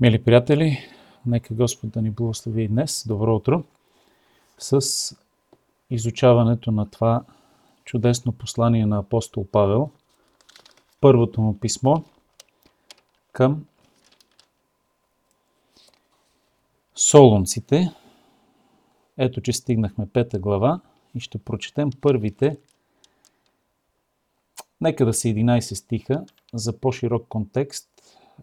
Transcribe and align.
Мили 0.00 0.24
приятели, 0.24 0.78
нека 1.26 1.54
Господ 1.54 1.90
да 1.90 2.02
ни 2.02 2.10
благослови 2.10 2.68
днес. 2.68 3.04
Добро 3.08 3.36
утро! 3.36 3.64
С 4.58 5.16
изучаването 5.90 6.72
на 6.72 6.90
това 6.90 7.24
чудесно 7.84 8.32
послание 8.32 8.86
на 8.86 8.98
апостол 8.98 9.46
Павел, 9.52 9.90
първото 11.00 11.40
му 11.40 11.60
писмо 11.60 12.02
към 13.32 13.66
Солунците. 16.94 17.94
Ето, 19.18 19.40
че 19.40 19.52
стигнахме 19.52 20.08
пета 20.08 20.38
глава 20.38 20.80
и 21.14 21.20
ще 21.20 21.38
прочетем 21.38 21.90
първите, 22.00 22.58
нека 24.80 25.06
да 25.06 25.14
са 25.14 25.28
11 25.28 25.74
стиха, 25.74 26.24
за 26.54 26.80
по-широк 26.80 27.28
контекст. 27.28 27.88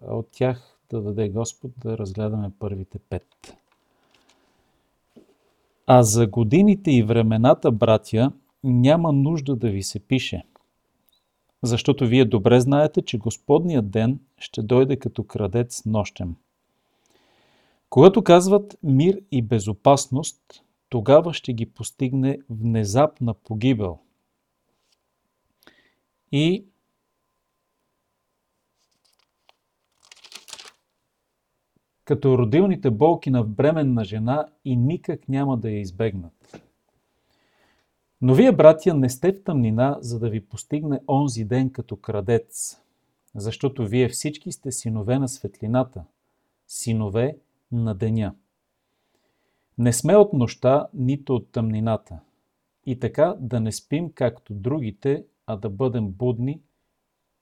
От 0.07 0.27
тях 0.31 0.76
да 0.89 1.01
даде 1.01 1.29
Господ 1.29 1.71
да 1.77 1.97
разгледаме 1.97 2.51
първите 2.59 2.99
пет. 2.99 3.57
А 5.87 6.03
за 6.03 6.27
годините 6.27 6.91
и 6.91 7.03
времената, 7.03 7.71
братя, 7.71 8.31
няма 8.63 9.11
нужда 9.13 9.55
да 9.55 9.69
ви 9.69 9.83
се 9.83 9.99
пише, 9.99 10.43
защото 11.63 12.07
вие 12.07 12.25
добре 12.25 12.59
знаете, 12.59 13.01
че 13.01 13.17
Господният 13.17 13.91
ден 13.91 14.19
ще 14.37 14.61
дойде 14.61 14.95
като 14.95 15.23
крадец 15.23 15.85
нощем. 15.85 16.35
Когато 17.89 18.23
казват 18.23 18.77
мир 18.83 19.21
и 19.31 19.41
безопасност, 19.41 20.63
тогава 20.89 21.33
ще 21.33 21.53
ги 21.53 21.65
постигне 21.65 22.39
внезапна 22.49 23.33
погибел. 23.33 23.99
И 26.31 26.65
като 32.07 32.37
родилните 32.37 32.91
болки 32.91 33.29
на 33.29 33.43
бременна 33.43 34.05
жена 34.05 34.47
и 34.65 34.75
никак 34.75 35.29
няма 35.29 35.57
да 35.57 35.69
я 35.69 35.79
избегнат. 35.79 36.61
Но 38.21 38.35
вие, 38.35 38.51
братя, 38.51 38.93
не 38.93 39.09
сте 39.09 39.33
в 39.33 39.43
тъмнина, 39.43 39.97
за 40.01 40.19
да 40.19 40.29
ви 40.29 40.45
постигне 40.45 40.99
онзи 41.07 41.45
ден 41.45 41.69
като 41.69 41.95
крадец, 41.95 42.81
защото 43.35 43.87
вие 43.87 44.09
всички 44.09 44.51
сте 44.51 44.71
синове 44.71 45.19
на 45.19 45.27
светлината, 45.27 46.03
синове 46.67 47.37
на 47.71 47.95
деня. 47.95 48.35
Не 49.77 49.93
сме 49.93 50.15
от 50.15 50.33
нощта, 50.33 50.87
нито 50.93 51.35
от 51.35 51.51
тъмнината. 51.51 52.19
И 52.85 52.99
така 52.99 53.35
да 53.39 53.59
не 53.59 53.71
спим 53.71 54.11
както 54.11 54.53
другите, 54.53 55.25
а 55.45 55.55
да 55.55 55.69
бъдем 55.69 56.07
будни 56.07 56.61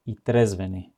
и 0.06 0.16
трезвени. 0.16 0.92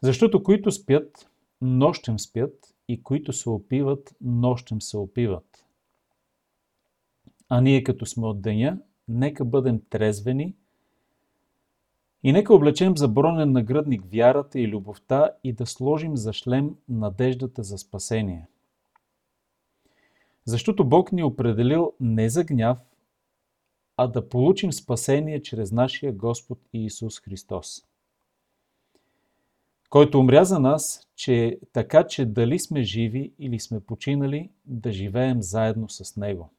Защото 0.00 0.42
които 0.42 0.70
спят, 0.70 1.28
нощем 1.62 2.18
спят 2.18 2.74
и 2.88 3.02
които 3.02 3.32
се 3.32 3.50
опиват, 3.50 4.14
нощем 4.20 4.82
се 4.82 4.96
опиват. 4.96 5.64
А 7.48 7.60
ние 7.60 7.84
като 7.84 8.06
сме 8.06 8.26
от 8.26 8.42
деня, 8.42 8.78
нека 9.08 9.44
бъдем 9.44 9.80
трезвени 9.90 10.54
и 12.22 12.32
нека 12.32 12.54
облечем 12.54 12.96
за 12.96 13.08
бронен 13.08 13.52
нагръдник 13.52 14.02
вярата 14.12 14.60
и 14.60 14.68
любовта 14.68 15.30
и 15.44 15.52
да 15.52 15.66
сложим 15.66 16.16
за 16.16 16.32
шлем 16.32 16.76
надеждата 16.88 17.62
за 17.62 17.78
спасение. 17.78 18.46
Защото 20.44 20.84
Бог 20.84 21.12
ни 21.12 21.20
е 21.20 21.24
определил 21.24 21.92
не 22.00 22.28
за 22.28 22.44
гняв, 22.44 22.78
а 23.96 24.06
да 24.06 24.28
получим 24.28 24.72
спасение 24.72 25.42
чрез 25.42 25.72
нашия 25.72 26.12
Господ 26.12 26.58
Иисус 26.72 27.20
Христос 27.20 27.84
който 29.92 30.20
умря 30.20 30.44
за 30.44 30.60
нас, 30.60 31.08
че 31.16 31.58
така, 31.72 32.06
че 32.06 32.26
дали 32.26 32.58
сме 32.58 32.82
живи 32.82 33.32
или 33.38 33.60
сме 33.60 33.80
починали, 33.80 34.50
да 34.64 34.92
живеем 34.92 35.42
заедно 35.42 35.88
с 35.88 36.16
Него. 36.16 36.50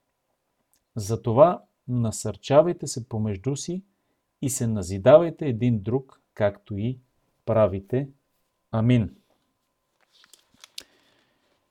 Затова 0.95 1.63
насърчавайте 1.87 2.87
се 2.87 3.09
помежду 3.09 3.55
си 3.55 3.83
и 4.41 4.49
се 4.49 4.67
назидавайте 4.67 5.45
един 5.45 5.79
друг, 5.79 6.21
както 6.33 6.77
и 6.77 6.99
правите. 7.45 8.09
Амин. 8.71 9.15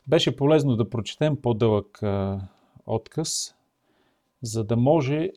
Беше 0.08 0.36
полезно 0.36 0.76
да 0.76 0.90
прочетем 0.90 1.42
по-дълъг 1.42 2.02
отказ, 2.86 3.54
за 4.42 4.64
да 4.64 4.76
може 4.76 5.30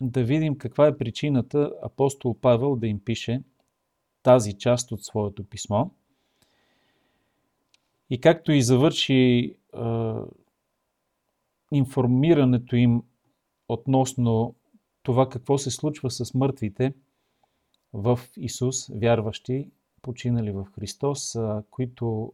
да 0.00 0.24
видим 0.24 0.58
каква 0.58 0.86
е 0.86 0.96
причината 0.96 1.72
апостол 1.82 2.36
Павел 2.40 2.76
да 2.76 2.86
им 2.86 3.00
пише– 3.04 3.42
тази 4.22 4.58
част 4.58 4.92
от 4.92 5.04
своето 5.04 5.44
писмо. 5.44 5.86
И 8.10 8.20
както 8.20 8.52
и 8.52 8.62
завърши 8.62 9.14
е, 9.14 9.54
информирането 11.72 12.76
им 12.76 13.02
относно 13.68 14.54
това 15.02 15.28
какво 15.28 15.58
се 15.58 15.70
случва 15.70 16.10
с 16.10 16.34
мъртвите 16.34 16.94
в 17.92 18.20
Исус, 18.36 18.88
вярващи, 18.88 19.70
починали 20.02 20.50
в 20.50 20.66
Христос, 20.74 21.36
които 21.70 22.32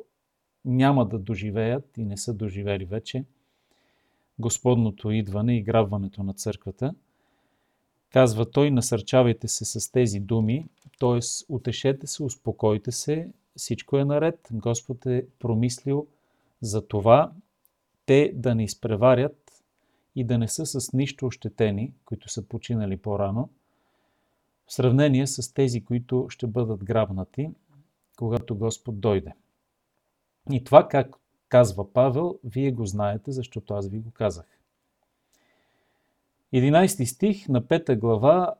няма 0.64 1.08
да 1.08 1.18
доживеят 1.18 1.98
и 1.98 2.04
не 2.04 2.16
са 2.16 2.34
доживели 2.34 2.84
вече 2.84 3.24
Господното 4.38 5.10
идване 5.10 5.56
и 5.56 5.62
грабването 5.62 6.22
на 6.22 6.34
църквата. 6.34 6.94
Казва 8.12 8.50
той, 8.50 8.70
насърчавайте 8.70 9.48
се 9.48 9.64
с 9.64 9.92
тези 9.92 10.20
думи, 10.20 10.68
Тоест, 10.98 11.46
утешете 11.48 12.06
се, 12.06 12.22
успокойте 12.22 12.92
се, 12.92 13.30
всичко 13.56 13.98
е 13.98 14.04
наред. 14.04 14.48
Господ 14.52 15.06
е 15.06 15.26
промислил 15.38 16.06
за 16.62 16.88
това 16.88 17.32
те 18.06 18.32
да 18.34 18.54
не 18.54 18.64
изпреварят 18.64 19.62
и 20.16 20.24
да 20.24 20.38
не 20.38 20.48
са 20.48 20.66
с 20.66 20.92
нищо 20.92 21.26
ощетени, 21.26 21.92
които 22.04 22.28
са 22.28 22.42
починали 22.42 22.96
по-рано, 22.96 23.48
в 24.66 24.72
сравнение 24.72 25.26
с 25.26 25.54
тези, 25.54 25.84
които 25.84 26.26
ще 26.28 26.46
бъдат 26.46 26.84
грабнати, 26.84 27.50
когато 28.16 28.56
Господ 28.56 29.00
дойде. 29.00 29.32
И 30.52 30.64
това, 30.64 30.88
как 30.88 31.16
казва 31.48 31.92
Павел, 31.92 32.38
вие 32.44 32.72
го 32.72 32.86
знаете, 32.86 33.32
защото 33.32 33.74
аз 33.74 33.88
ви 33.88 33.98
го 33.98 34.10
казах. 34.10 34.57
11 36.54 37.04
стих 37.04 37.48
на 37.48 37.62
5 37.62 37.98
глава 37.98 38.54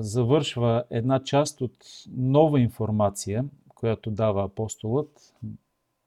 завършва 0.00 0.84
една 0.90 1.24
част 1.24 1.60
от 1.60 1.76
нова 2.16 2.60
информация, 2.60 3.44
която 3.68 4.10
дава 4.10 4.44
апостолът, 4.44 5.34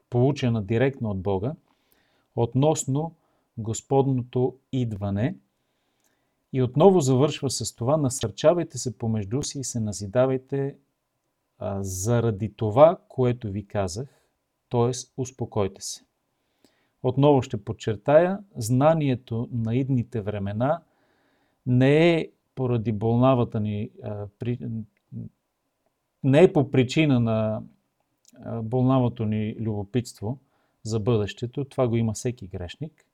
получена 0.09 0.63
директно 0.63 1.09
от 1.09 1.21
Бога, 1.21 1.53
относно 2.35 3.15
Господното 3.57 4.57
идване. 4.71 5.35
И 6.53 6.61
отново 6.61 6.99
завършва 6.99 7.49
с 7.49 7.75
това, 7.75 7.97
насърчавайте 7.97 8.77
се 8.77 8.97
помежду 8.97 9.43
си 9.43 9.59
и 9.59 9.63
се 9.63 9.79
назидавайте 9.79 10.75
а, 11.59 11.83
заради 11.83 12.53
това, 12.53 12.97
което 13.07 13.51
ви 13.51 13.67
казах, 13.67 14.21
т.е. 14.69 14.91
успокойте 15.17 15.81
се. 15.81 16.03
Отново 17.03 17.41
ще 17.41 17.63
подчертая, 17.63 18.39
знанието 18.55 19.49
на 19.51 19.75
идните 19.75 20.21
времена 20.21 20.81
не 21.67 22.13
е 22.13 22.27
поради 22.55 22.91
болнавата 22.91 23.59
ни, 23.59 23.89
не 26.23 26.43
е 26.43 26.53
по 26.53 26.71
причина 26.71 27.19
на 27.19 27.61
болнавото 28.63 29.25
ни 29.25 29.55
любопитство 29.59 30.39
за 30.83 30.99
бъдещето, 30.99 31.65
това 31.65 31.87
го 31.87 31.95
има 31.95 32.13
всеки 32.13 32.47
грешник, 32.47 33.05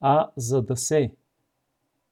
а 0.00 0.30
за 0.36 0.62
да 0.62 0.76
се 0.76 1.14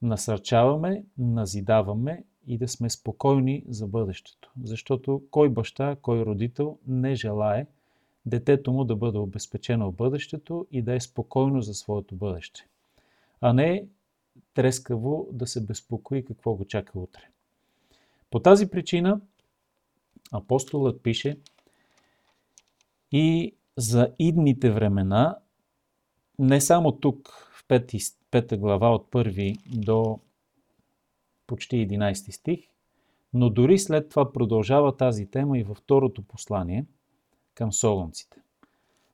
насърчаваме, 0.01 1.03
назидаваме 1.17 2.23
и 2.47 2.57
да 2.57 2.67
сме 2.67 2.89
спокойни 2.89 3.63
за 3.67 3.87
бъдещето. 3.87 4.51
Защото 4.63 5.23
кой 5.31 5.49
баща, 5.49 5.95
кой 6.01 6.25
родител 6.25 6.77
не 6.87 7.15
желае 7.15 7.67
детето 8.25 8.73
му 8.73 8.83
да 8.83 8.95
бъде 8.95 9.17
обезпечено 9.17 9.91
в 9.91 9.95
бъдещето 9.95 10.67
и 10.71 10.81
да 10.81 10.93
е 10.93 10.99
спокойно 10.99 11.61
за 11.61 11.73
своето 11.73 12.15
бъдеще. 12.15 12.67
А 13.41 13.53
не 13.53 13.85
трескаво 14.53 15.27
да 15.31 15.47
се 15.47 15.65
безпокои 15.65 16.25
какво 16.25 16.53
го 16.53 16.65
чака 16.65 16.99
утре. 16.99 17.29
По 18.29 18.39
тази 18.39 18.69
причина 18.69 19.21
апостолът 20.31 21.03
пише 21.03 21.39
и 23.11 23.55
за 23.77 24.13
идните 24.19 24.71
времена, 24.71 25.37
не 26.39 26.61
само 26.61 26.91
тук 26.91 27.49
в 27.53 27.67
5, 27.67 28.15
5 28.31 28.57
глава 28.57 28.95
от 28.95 29.11
1 29.11 29.57
до 29.67 30.19
почти 31.47 31.87
11 31.87 32.31
стих, 32.31 32.59
но 33.33 33.49
дори 33.49 33.79
след 33.79 34.09
това 34.09 34.33
продължава 34.33 34.97
тази 34.97 35.25
тема 35.31 35.57
и 35.57 35.63
във 35.63 35.77
второто 35.77 36.21
послание 36.23 36.85
към 37.53 37.73
солонците. 37.73 38.37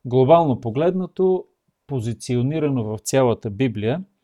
Глобално 0.06 0.62
погледнато, 0.62 1.46
позиционирано 1.88 2.84
в 2.84 3.00
цялата 3.00 3.50
Библия– 3.50 4.04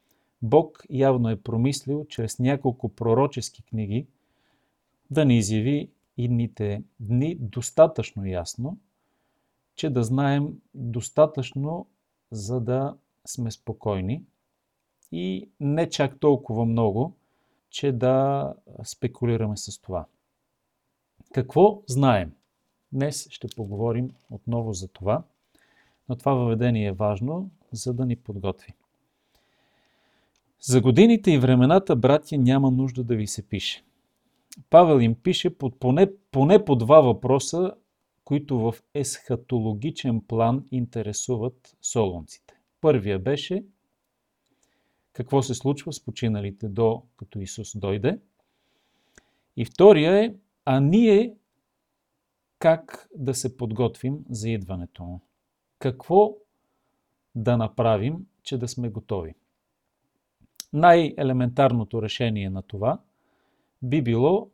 Бог 0.43 0.83
явно 0.89 1.29
е 1.29 1.41
промислил 1.41 2.05
чрез 2.09 2.39
няколко 2.39 2.89
пророчески 2.89 3.63
книги 3.63 4.07
да 5.11 5.25
ни 5.25 5.37
изяви 5.37 5.89
идните 6.17 6.83
дни 6.99 7.35
достатъчно 7.35 8.25
ясно 8.25 8.77
че 9.75 9.89
да 9.89 10.03
знаем 10.03 10.61
достатъчно, 10.73 11.87
за 12.31 12.61
да 12.61 12.95
сме 13.25 13.51
спокойни 13.51 14.23
и 15.11 15.49
не 15.59 15.89
чак 15.89 16.19
толкова 16.19 16.65
много, 16.65 17.15
че 17.69 17.91
да 17.91 18.53
спекулираме 18.83 19.57
с 19.57 19.81
това. 19.81 20.05
Какво 21.33 21.81
знаем? 21.87 22.33
Днес 22.91 23.27
ще 23.29 23.47
поговорим 23.55 24.11
отново 24.29 24.73
за 24.73 24.87
това, 24.87 25.23
но 26.09 26.15
това 26.15 26.33
въведение 26.33 26.87
е 26.87 26.91
важно, 26.91 27.49
за 27.71 27.93
да 27.93 28.05
ни 28.05 28.15
подготви. 28.15 28.73
За 30.65 30.81
годините 30.81 31.31
и 31.31 31.37
времената, 31.37 31.95
братя, 31.95 32.37
няма 32.37 32.71
нужда 32.71 33.03
да 33.03 33.15
ви 33.15 33.27
се 33.27 33.47
пише. 33.47 33.83
Павел 34.69 35.01
им 35.01 35.15
пише 35.15 35.57
под 35.57 35.79
поне, 35.79 36.11
поне 36.31 36.65
по 36.65 36.75
два 36.75 37.01
въпроса, 37.01 37.73
които 38.23 38.59
в 38.59 38.75
есхатологичен 38.93 40.21
план 40.21 40.65
интересуват 40.71 41.77
солунците. 41.81 42.53
Първия 42.81 43.19
беше 43.19 43.63
какво 45.13 45.41
се 45.41 45.53
случва 45.53 45.93
с 45.93 46.05
починалите 46.05 46.69
до 46.69 47.03
като 47.17 47.39
Исус 47.39 47.77
дойде. 47.77 48.19
И 49.57 49.65
втория 49.65 50.23
е, 50.23 50.33
а 50.65 50.79
ние 50.79 51.35
как 52.59 53.09
да 53.15 53.33
се 53.33 53.57
подготвим 53.57 54.19
за 54.29 54.49
идването 54.49 55.03
му. 55.03 55.21
Какво 55.79 56.35
да 57.35 57.57
направим, 57.57 58.25
че 58.43 58.57
да 58.57 58.67
сме 58.67 58.89
готови. 58.89 59.35
Най-елементарното 60.73 62.01
решение 62.01 62.49
на 62.49 62.61
това 62.61 62.99
би 63.81 64.01
било 64.01 64.49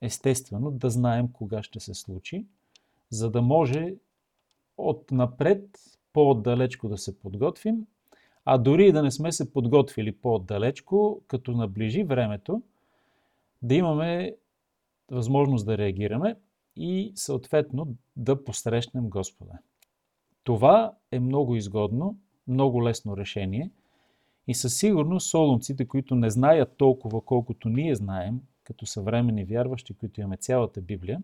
естествено 0.00 0.70
да 0.70 0.90
знаем 0.90 1.32
кога 1.32 1.62
ще 1.62 1.80
се 1.80 1.94
случи, 1.94 2.46
за 3.10 3.30
да 3.30 3.42
може 3.42 3.94
от 4.76 5.10
напред 5.10 5.64
по-отдалечко 6.12 6.88
да 6.88 6.98
се 6.98 7.18
подготвим, 7.18 7.86
а 8.44 8.58
дори 8.58 8.86
и 8.86 8.92
да 8.92 9.02
не 9.02 9.10
сме 9.10 9.32
се 9.32 9.52
подготвили 9.52 10.12
по-отдалечко, 10.12 11.20
като 11.26 11.52
наближи 11.52 12.04
времето, 12.04 12.62
да 13.62 13.74
имаме 13.74 14.34
възможност 15.10 15.66
да 15.66 15.78
реагираме 15.78 16.36
и 16.76 17.12
съответно 17.14 17.94
да 18.16 18.44
посрещнем 18.44 19.10
Господа. 19.10 19.52
Това 20.44 20.92
е 21.10 21.20
много 21.20 21.56
изгодно, 21.56 22.16
много 22.48 22.84
лесно 22.84 23.16
решение 23.16 23.70
и 24.48 24.54
със 24.54 24.78
сигурност 24.78 25.30
солунците, 25.30 25.88
които 25.88 26.14
не 26.14 26.30
знаят 26.30 26.76
толкова 26.76 27.20
колкото 27.20 27.68
ние 27.68 27.94
знаем, 27.94 28.40
като 28.64 28.86
съвремени 28.86 29.44
вярващи, 29.44 29.94
които 29.94 30.20
имаме 30.20 30.36
цялата 30.36 30.80
Библия, 30.80 31.22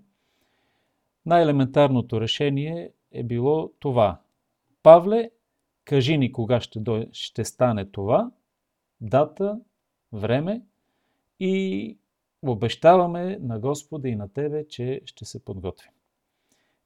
най-елементарното 1.27 2.21
решение 2.21 2.91
е 3.13 3.23
било 3.23 3.73
това. 3.79 4.21
Павле, 4.83 5.31
кажи 5.85 6.19
ни 6.19 6.33
кога 6.33 6.61
ще, 6.61 6.81
дой... 6.81 7.09
ще 7.13 7.45
стане 7.45 7.85
това, 7.85 8.31
дата, 9.01 9.61
време 10.13 10.63
и 11.41 11.99
обещаваме 12.43 13.39
на 13.41 13.59
Господа 13.59 14.09
и 14.09 14.17
на 14.17 14.29
Тебе, 14.29 14.69
че 14.69 15.01
ще 15.05 15.25
се 15.25 15.45
подготвим. 15.45 15.93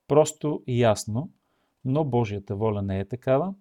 Просто 0.09 0.63
и 0.67 0.81
ясно, 0.81 1.31
но 1.85 2.05
Божията 2.05 2.57
воля 2.57 2.83
не 2.83 3.01
е 3.01 3.05
такава. 3.05 3.55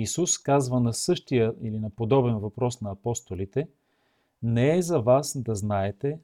Исус 0.00 0.38
казва 0.38 0.80
на 0.80 0.92
същия 0.92 1.54
или 1.62 1.78
на 1.78 1.90
подобен 1.90 2.38
въпрос 2.38 2.80
на 2.80 2.90
апостолите, 2.90 3.68
не 4.42 4.76
е 4.76 4.82
за 4.82 5.00
вас 5.00 5.42
да 5.42 5.54
знаете 5.54 6.18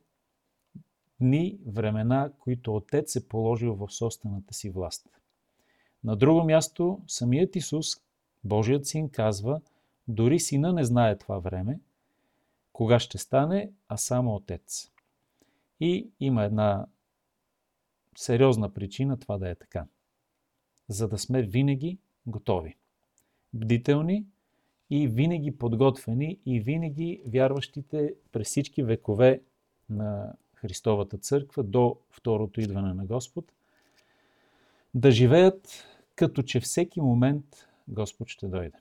дни, 1.20 1.58
времена, 1.66 2.32
които 2.38 2.76
Отец 2.76 3.16
е 3.16 3.28
положил 3.28 3.74
в 3.74 3.90
собствената 3.90 4.54
си 4.54 4.70
власт. 4.70 5.08
На 6.04 6.16
друго 6.16 6.44
място, 6.44 7.00
самият 7.06 7.56
Исус, 7.56 7.86
Божият 8.44 8.86
син, 8.86 9.10
казва, 9.10 9.60
дори 10.08 10.40
сина 10.40 10.72
не 10.72 10.84
знае 10.84 11.18
това 11.18 11.38
време, 11.38 11.80
кога 12.72 12.98
ще 12.98 13.18
стане, 13.18 13.70
а 13.88 13.96
само 13.96 14.34
Отец. 14.34 14.90
И 15.80 16.10
има 16.20 16.44
една 16.44 16.86
сериозна 18.16 18.74
причина 18.74 19.18
това 19.18 19.38
да 19.38 19.48
е 19.48 19.54
така. 19.54 19.86
За 20.88 21.08
да 21.08 21.18
сме 21.18 21.42
винаги 21.42 21.98
готови, 22.26 22.76
бдителни 23.56 24.26
и 24.90 25.08
винаги 25.08 25.58
подготвени 25.58 26.38
и 26.46 26.60
винаги 26.60 27.22
вярващите 27.26 28.14
през 28.32 28.48
всички 28.48 28.82
векове 28.82 29.40
на 29.90 30.32
Христовата 30.54 31.18
църква 31.18 31.62
до 31.62 31.96
второто 32.10 32.60
идване 32.60 32.94
на 32.94 33.06
Господ, 33.06 33.52
да 34.94 35.10
живеят 35.10 35.84
като 36.14 36.42
че 36.42 36.60
всеки 36.60 37.00
момент 37.00 37.44
Господ 37.88 38.28
ще 38.28 38.48
дойде. 38.48 38.78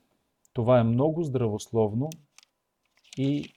Това 0.52 0.80
е 0.80 0.84
много 0.84 1.22
здравословно 1.22 2.10
и 3.18 3.52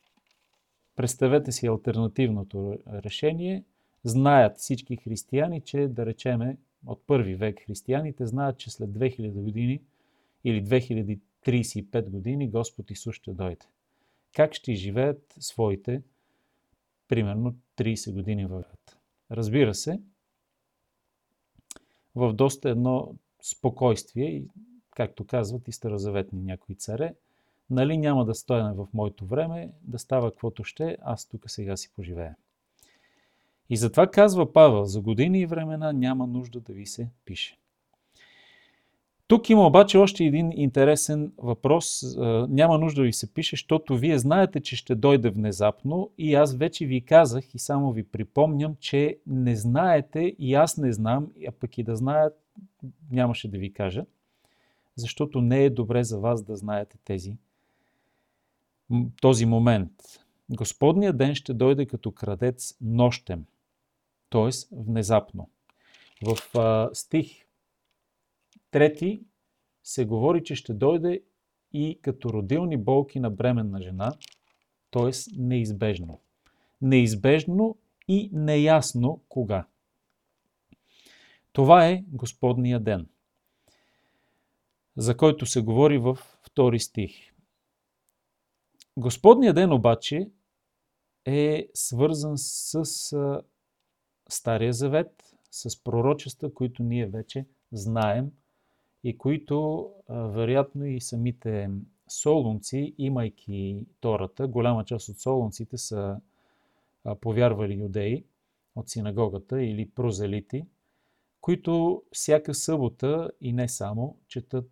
представете 0.96 1.52
си 1.52 1.68
альтернативното 1.68 2.78
решение. 2.88 3.64
Знаят 4.04 4.58
всички 4.58 4.98
християни, 4.98 5.62
че 5.62 5.88
да 5.88 6.06
речеме 6.06 6.58
от 6.86 7.02
първи 7.08 7.36
век 7.36 7.66
християните 7.66 8.26
знаят, 8.26 8.58
че 8.58 8.72
след 8.72 8.90
2000 8.90 9.32
години 9.32 9.82
или 10.44 10.66
2035 10.66 12.10
години 12.10 12.50
Господ 12.50 12.92
Исус 12.92 13.16
ще 13.16 13.34
дойде. 13.34 13.66
Как 14.36 14.54
ще 14.54 14.74
живеят 14.74 15.36
своите, 15.40 16.02
примерно, 17.08 17.56
30 17.78 18.14
години 18.14 18.46
в 18.46 18.64
Разбира 19.32 19.76
се, 19.76 20.02
в 22.16 22.34
доста 22.34 22.70
едно 22.70 23.16
спокойствие 23.42 24.26
и, 24.26 24.48
както 24.96 25.28
казват 25.28 25.68
и 25.68 25.72
старозаветни 25.72 26.42
някои 26.42 26.76
царе, 26.76 27.14
нали 27.70 27.98
няма 27.98 28.26
да 28.26 28.36
стояме 28.36 28.74
в 28.74 28.88
моето 28.94 29.26
време, 29.26 29.72
да 29.82 30.00
става 30.00 30.32
каквото 30.32 30.64
ще, 30.64 30.98
аз 31.02 31.26
тук 31.26 31.50
сега 31.50 31.78
си 31.78 31.92
поживея. 31.96 32.36
И 33.70 33.78
затова 33.78 34.12
казва 34.12 34.54
Павел, 34.54 34.86
за 34.86 35.02
години 35.02 35.42
и 35.42 35.46
времена 35.46 35.94
няма 35.94 36.28
нужда 36.28 36.60
да 36.60 36.74
ви 36.74 36.86
се 36.86 37.10
пише. 37.26 37.59
Тук 39.30 39.50
има 39.50 39.68
обаче 39.68 39.98
още 39.98 40.24
един 40.24 40.52
интересен 40.56 41.32
въпрос. 41.38 42.16
Няма 42.50 42.78
нужда 42.78 43.02
да 43.02 43.06
ви 43.06 43.14
се 43.14 43.34
пише, 43.34 43.56
защото 43.56 43.98
вие 43.98 44.20
знаете, 44.20 44.60
че 44.60 44.76
ще 44.76 44.96
дойде 44.96 45.30
внезапно 45.30 46.12
и 46.18 46.36
аз 46.36 46.56
вече 46.56 46.86
ви 46.86 47.06
казах 47.06 47.56
и 47.56 47.60
само 47.60 47.92
ви 47.92 48.04
припомням, 48.04 48.76
че 48.80 49.18
не 49.28 49.56
знаете 49.56 50.36
и 50.40 50.54
аз 50.54 50.78
не 50.78 50.94
знам, 50.94 51.32
а 51.48 51.52
пък 51.52 51.78
и 51.78 51.84
да 51.84 51.96
знаят, 51.96 52.34
нямаше 53.12 53.48
да 53.48 53.58
ви 53.58 53.74
кажа, 53.74 54.06
защото 54.96 55.42
не 55.42 55.64
е 55.64 55.70
добре 55.70 56.04
за 56.04 56.20
вас 56.20 56.44
да 56.44 56.56
знаете 56.56 56.98
тези, 57.04 57.38
този 59.22 59.46
момент. 59.46 59.92
Господният 60.50 61.18
ден 61.18 61.36
ще 61.36 61.54
дойде 61.54 61.86
като 61.86 62.12
крадец 62.12 62.78
нощем, 62.82 63.46
т.е. 64.30 64.50
внезапно. 64.72 65.50
В 66.26 66.38
стих 66.94 67.49
трети 68.72 69.22
се 69.84 70.06
говори, 70.06 70.44
че 70.44 70.56
ще 70.56 70.74
дойде 70.74 71.24
и 71.74 72.00
като 72.02 72.30
родилни 72.30 72.78
болки 72.78 73.20
на 73.20 73.30
бременна 73.30 73.82
жена, 73.82 74.14
т.е. 74.92 75.12
неизбежно. 75.38 76.22
Неизбежно 76.82 77.78
и 78.08 78.30
неясно 78.34 79.22
кога. 79.30 79.68
Това 81.52 81.88
е 81.88 82.04
Господния 82.08 82.80
ден, 82.80 83.08
за 84.98 85.18
който 85.18 85.46
се 85.46 85.62
говори 85.62 85.98
в 85.98 86.16
втори 86.42 86.80
стих. 86.80 87.34
Господния 88.98 89.54
ден 89.54 89.74
обаче 89.74 90.30
е 91.26 91.68
свързан 91.74 92.34
с 92.38 92.84
Стария 94.30 94.74
завет, 94.74 95.36
с 95.52 95.84
пророчества, 95.84 96.54
които 96.54 96.84
ние 96.84 97.06
вече 97.08 97.46
знаем 97.72 98.32
и 99.04 99.18
които 99.18 99.90
вероятно 100.10 100.86
и 100.86 101.02
самите 101.02 101.70
солунци, 102.08 102.96
имайки 102.98 103.86
Тората, 104.00 104.48
голяма 104.48 104.86
част 104.86 105.10
от 105.10 105.20
солунците 105.20 105.78
са 105.78 106.22
повярвали 107.22 107.74
юдеи 107.74 108.26
от 108.76 108.90
синагогата 108.90 109.64
или 109.64 109.90
прозелити– 109.90 110.66
които 111.42 112.04
всяка 112.12 112.54
събота 112.54 113.32
и 113.42 113.54
не 113.54 113.70
само 113.70 114.18
четат 114.28 114.72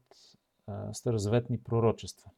старозаветни 0.93 1.63
пророчества. 1.63 2.31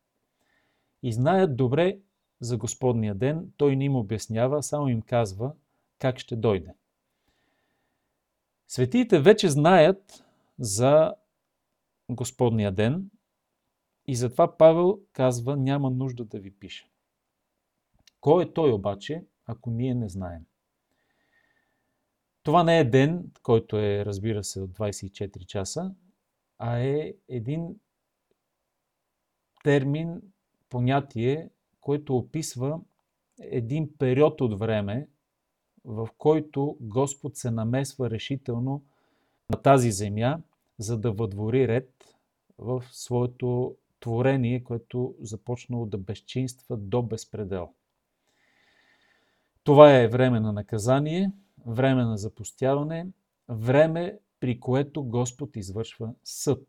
И 1.04 1.14
знаят 1.14 1.56
добре 1.56 2.00
за 2.42 2.58
Господния 2.58 3.16
ден, 3.16 3.52
той 3.58 3.76
не 3.76 3.86
им 3.86 3.96
обяснява, 3.96 4.64
само 4.64 4.88
им 4.88 5.02
казва 5.02 5.54
как 6.00 6.20
ще 6.20 6.36
дойде. 6.36 6.74
Светиите 8.68 9.20
вече 9.20 9.50
знаят 9.50 10.24
за 10.60 11.14
Господния 12.10 12.72
ден 12.72 13.10
и 14.08 14.16
затова 14.16 14.58
Павел 14.58 15.00
казва, 15.14 15.58
няма 15.58 15.90
нужда 15.90 16.26
да 16.26 16.40
ви 16.40 16.52
пише. 16.52 16.90
Кой 18.22 18.44
е 18.44 18.54
той 18.54 18.72
обаче, 18.72 19.26
ако 19.46 19.72
ние 19.72 19.96
не 19.96 20.10
знаем? 20.10 20.46
Това 22.44 22.64
не 22.64 22.80
е 22.80 22.84
ден, 22.84 23.32
който 23.44 23.78
е, 23.78 24.06
разбира 24.06 24.44
се, 24.44 24.62
от 24.62 24.72
24 24.72 25.46
часа, 25.46 25.96
а 26.58 26.80
е 26.80 27.14
един 27.28 27.80
термин, 29.64 30.22
понятие, 30.70 31.50
който 31.82 32.18
описва 32.18 32.80
един 33.40 33.98
период 33.98 34.42
от 34.42 34.60
време, 34.60 35.10
в 35.84 36.10
който 36.18 36.78
Господ 36.82 37.38
се 37.38 37.52
намесва 37.52 38.10
решително 38.10 38.84
на 39.50 39.62
тази 39.62 39.92
земя, 39.92 40.42
за 40.80 40.98
да 40.98 41.12
въдвори 41.12 41.68
ред 41.68 42.16
в 42.58 42.84
своето 42.92 43.76
творение, 44.00 44.64
което 44.64 45.16
започнало 45.22 45.86
да 45.86 45.98
безчинства 45.98 46.78
до 46.78 47.04
безпредел. 47.04 47.74
Това 49.64 49.96
е 49.96 50.08
време 50.08 50.40
на 50.40 50.54
наказание, 50.54 51.32
време 51.66 52.04
на 52.04 52.18
запустяване, 52.18 53.08
време 53.50 54.20
при 54.40 54.60
което 54.60 55.04
Господ 55.04 55.56
извършва 55.56 56.14
съд. 56.24 56.68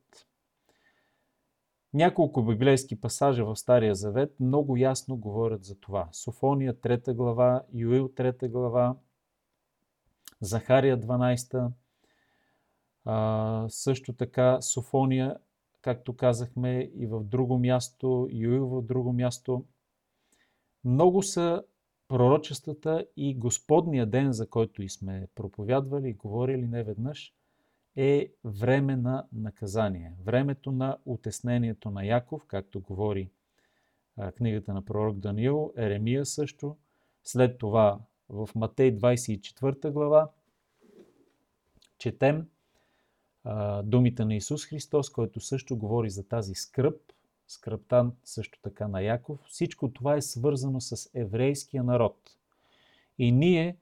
Няколко 1.94 2.42
библейски 2.42 3.00
пасажа 3.00 3.44
в 3.44 3.56
Стария 3.56 3.94
Завет 3.94 4.40
много 4.40 4.76
ясно 4.76 5.16
говорят 5.16 5.64
за 5.64 5.80
това. 5.80 6.08
Софония 6.12 6.74
3 6.74 7.14
глава, 7.14 7.62
Юил 7.72 8.08
3 8.08 8.48
глава, 8.48 8.96
Захария 10.40 11.00
12, 11.00 11.70
а, 13.04 13.66
също 13.68 14.12
така 14.12 14.62
Софония, 14.62 15.36
както 15.82 16.16
казахме, 16.16 16.90
и 16.94 17.06
в 17.06 17.24
друго 17.24 17.58
място, 17.58 18.28
Юил 18.30 18.66
в 18.66 18.82
друго 18.82 19.12
място. 19.12 19.64
Много 20.84 21.22
са 21.22 21.62
пророчествата 22.08 23.06
и 23.16 23.34
Господния 23.34 24.06
ден, 24.06 24.32
за 24.32 24.48
който 24.48 24.82
и 24.82 24.88
сме 24.88 25.28
проповядвали 25.34 26.08
и 26.08 26.14
говорили 26.14 26.66
неведнъж, 26.66 27.34
е 27.96 28.32
време 28.44 28.96
на 28.96 29.26
наказание. 29.32 30.12
Времето 30.24 30.72
на 30.72 30.98
утеснението 31.04 31.90
на 31.90 32.04
Яков, 32.04 32.46
както 32.46 32.80
говори 32.80 33.30
книгата 34.36 34.74
на 34.74 34.84
пророк 34.84 35.18
Даниил, 35.18 35.72
Еремия 35.76 36.26
също. 36.26 36.76
След 37.24 37.58
това 37.58 38.00
в 38.28 38.48
Матей 38.54 38.98
24 38.98 39.90
глава 39.90 40.30
четем 41.98 42.48
думите 43.84 44.24
на 44.24 44.34
Исус 44.34 44.66
Христос, 44.66 45.10
който 45.10 45.40
също 45.40 45.76
говори 45.76 46.10
за 46.10 46.28
тази 46.28 46.54
скръп, 46.54 47.00
скръпта 47.48 48.10
също 48.24 48.58
така 48.62 48.88
на 48.88 49.00
Яков. 49.00 49.40
Всичко 49.48 49.92
това 49.92 50.16
е 50.16 50.22
свързано 50.22 50.80
с 50.80 51.10
еврейския 51.14 51.84
народ. 51.84 52.16
И 53.18 53.32
ние 53.32 53.76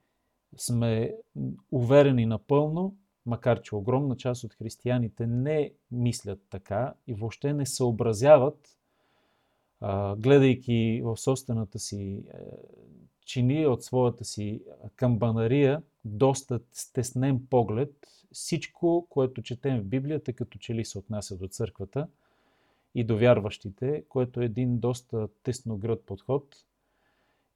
сме 0.57 1.15
уверени 1.71 2.25
напълно, 2.25 2.95
макар 3.25 3.61
че 3.61 3.75
огромна 3.75 4.17
част 4.17 4.43
от 4.43 4.53
християните 4.53 5.27
не 5.27 5.71
мислят 5.91 6.41
така 6.49 6.93
и 7.07 7.13
въобще 7.13 7.53
не 7.53 7.65
съобразяват, 7.65 8.77
гледайки 10.17 11.01
в 11.03 11.17
собствената 11.17 11.79
си 11.79 12.23
е, 12.33 12.37
чини 13.25 13.67
от 13.67 13.83
своята 13.83 14.25
си 14.25 14.61
камбанария, 14.95 15.83
доста 16.05 16.59
стеснен 16.73 17.47
поглед, 17.49 17.93
всичко, 18.31 19.07
което 19.09 19.41
четем 19.41 19.79
в 19.81 19.85
Библията, 19.85 20.33
като 20.33 20.59
че 20.59 20.75
ли 20.75 20.85
се 20.85 20.97
отнася 20.97 21.37
до 21.37 21.47
църквата 21.47 22.07
и 22.95 23.03
до 23.03 23.17
вярващите, 23.17 24.03
което 24.09 24.41
е 24.41 24.45
един 24.45 24.79
доста 24.79 25.27
тесногръд 25.43 26.03
подход 26.05 26.65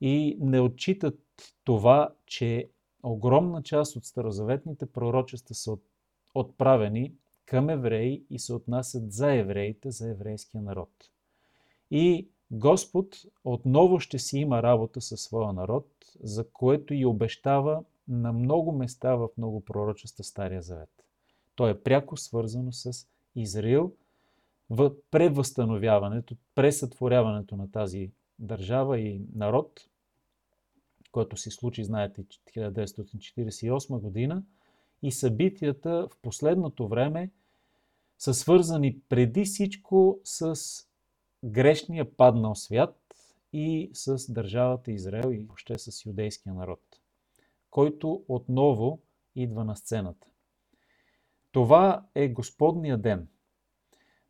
и 0.02 0.38
не 0.40 0.60
отчитат 0.60 1.20
това, 1.64 2.14
че 2.26 2.70
огромна 3.04 3.64
част 3.64 3.96
от 3.96 4.06
старозаветните 4.06 4.86
пророчества 4.86 5.56
са 5.56 5.78
отправени 6.36 7.14
към 7.46 7.70
евреи 7.70 8.24
и 8.30 8.40
се 8.40 8.54
отнасят 8.54 9.12
за 9.12 9.34
евреите, 9.34 9.92
за 9.92 10.10
еврейския 10.10 10.62
народ. 10.62 10.90
И 11.92 12.28
Господ 12.52 13.22
отново 13.44 14.00
ще 14.00 14.20
си 14.20 14.38
има 14.38 14.64
работа 14.64 15.02
със 15.02 15.22
своя 15.22 15.54
народ, 15.54 15.88
за 16.24 16.50
което 16.50 16.94
и 16.94 17.06
обещава 17.06 17.84
на 18.08 18.34
много 18.34 18.72
места 18.72 19.16
в 19.16 19.30
много 19.38 19.66
пророчества 19.66 20.24
Стария 20.24 20.62
Завет. 20.62 20.90
То 21.56 21.68
е 21.68 21.80
пряко 21.80 22.18
свързано 22.18 22.72
с 22.72 23.08
Израил 23.36 23.94
в 24.70 24.92
превъзстановяването, 25.12 26.36
пресътворяването 26.56 27.56
на 27.56 27.72
тази 27.72 28.12
държава 28.40 29.00
и 29.00 29.22
народ, 29.36 29.88
което 31.12 31.38
се 31.38 31.52
случи, 31.52 31.84
знаете, 31.84 32.24
1948 32.24 34.00
година, 34.00 34.44
и 35.04 35.12
събитията 35.12 36.08
в 36.12 36.18
последното 36.22 36.88
време 36.88 37.30
са 38.18 38.34
свързани 38.34 39.00
преди 39.10 39.46
всичко 39.46 40.20
с 40.24 40.56
грешния 41.44 42.16
паднал 42.18 42.56
свят 42.56 43.00
и 43.54 43.90
с 43.94 44.32
държавата 44.32 44.92
Израел 44.92 45.34
и 45.34 45.44
въобще 45.44 45.80
с 45.80 46.06
юдейския 46.06 46.54
народ, 46.54 46.80
който 47.74 48.26
отново 48.28 49.02
идва 49.36 49.66
на 49.66 49.76
сцената. 49.76 50.28
Това 51.52 52.06
е 52.16 52.30
Господния 52.30 52.98
ден. 52.98 53.28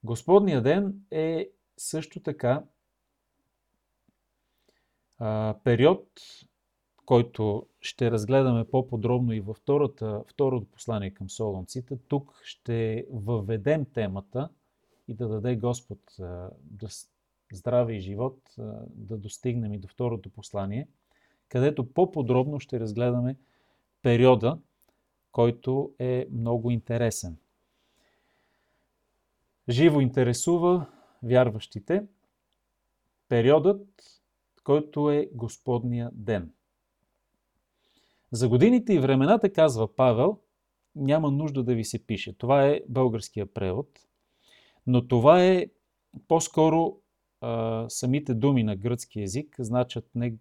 Господния 0.03 0.61
ден 0.61 1.05
е 1.11 1.49
също 1.77 2.19
така 2.19 2.63
а, 5.17 5.55
период, 5.63 6.07
който 7.05 7.67
ще 7.81 8.11
разгледаме 8.11 8.67
по-подробно 8.67 9.33
и 9.33 9.41
във 9.41 9.57
втората, 9.57 10.23
второто 10.27 10.65
послание 10.71 11.13
към 11.13 11.29
Солонците. 11.29 11.97
Тук 12.07 12.41
ще 12.43 13.05
въведем 13.11 13.85
темата 13.85 14.49
и 15.07 15.13
да 15.13 15.27
даде 15.27 15.55
Господ 15.55 15.99
да 16.61 16.87
здраве 17.53 17.93
и 17.93 17.99
живот 17.99 18.37
да 18.87 19.17
достигнем 19.17 19.73
и 19.73 19.79
до 19.79 19.87
второто 19.87 20.29
послание, 20.29 20.87
където 21.53 21.93
по-подробно 21.93 22.59
ще 22.59 22.79
разгледаме 22.79 23.37
периода, 24.01 24.59
който 25.31 25.93
е 25.99 26.27
много 26.31 26.71
интересен. 26.71 27.37
Живо 29.69 29.99
интересува 29.99 30.85
вярващите 31.23 32.03
периодът, 33.29 33.87
който 34.63 35.11
е 35.11 35.29
Господния 35.33 36.09
ден– 36.13 36.53
за 38.33 38.49
годините 38.49 38.93
и 38.93 38.99
времената, 38.99 39.53
казва 39.53 39.95
Павел, 39.95 40.39
няма 40.95 41.31
нужда 41.31 41.63
да 41.63 41.75
ви 41.75 41.83
се 41.83 42.05
пише. 42.05 42.37
Това 42.37 42.65
е 42.65 42.81
българския 42.89 43.53
превод. 43.53 43.87
Но 44.87 45.07
това 45.07 45.45
е 45.45 45.67
по-скоро 46.27 46.97
самите 47.87 48.33
думи 48.33 48.63
на 48.63 48.75
гръцки 48.75 49.19
язик 49.19 49.55
значат 49.59 50.05
не 50.15 50.35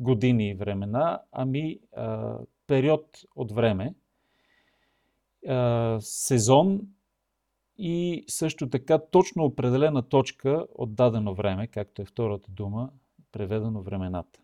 години 0.00 0.48
и 0.48 0.54
времена, 0.54 1.22
ами 1.32 1.78
а, 1.96 2.38
период 2.66 3.20
от 3.36 3.52
време, 3.52 3.94
а, 5.48 5.98
сезон 6.00 6.80
и 7.78 8.24
също 8.28 8.70
така 8.70 8.98
точно 8.98 9.44
определена 9.44 10.02
точка 10.02 10.66
от 10.74 10.94
дадено 10.94 11.34
време, 11.34 11.66
както 11.66 12.02
е 12.02 12.04
втората 12.04 12.50
дума, 12.50 12.90
преведено 13.32 13.82
времената. 13.82 14.40